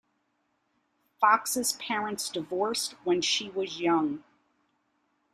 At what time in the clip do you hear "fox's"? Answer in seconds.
1.19-1.73